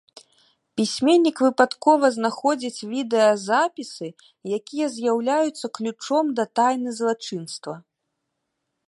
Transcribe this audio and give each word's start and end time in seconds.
Пісьменнік 0.79 1.37
выпадкова 1.45 2.05
знаходзіць 2.15 2.85
відэазапісы, 2.93 4.07
якія 4.57 4.87
з'яўляюцца 4.95 5.65
ключом 5.77 6.25
да 6.41 6.47
тайны 6.61 6.89
злачынства. 7.03 7.73